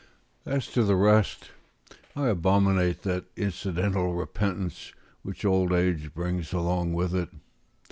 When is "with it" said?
6.93-7.29